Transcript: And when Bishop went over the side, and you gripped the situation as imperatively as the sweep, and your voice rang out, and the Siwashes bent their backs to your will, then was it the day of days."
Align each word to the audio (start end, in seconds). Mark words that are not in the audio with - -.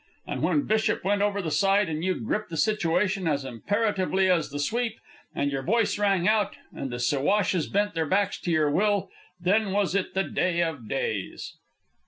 And 0.25 0.41
when 0.41 0.65
Bishop 0.65 1.03
went 1.03 1.21
over 1.21 1.43
the 1.43 1.51
side, 1.51 1.87
and 1.87 2.03
you 2.03 2.15
gripped 2.15 2.49
the 2.49 2.57
situation 2.57 3.27
as 3.27 3.45
imperatively 3.45 4.31
as 4.31 4.49
the 4.49 4.57
sweep, 4.57 4.99
and 5.35 5.51
your 5.51 5.61
voice 5.61 5.99
rang 5.99 6.27
out, 6.27 6.55
and 6.75 6.89
the 6.89 6.97
Siwashes 6.97 7.67
bent 7.67 7.93
their 7.93 8.07
backs 8.07 8.39
to 8.39 8.51
your 8.51 8.71
will, 8.71 9.11
then 9.39 9.71
was 9.73 9.93
it 9.93 10.15
the 10.15 10.23
day 10.23 10.63
of 10.63 10.89
days." 10.89 11.53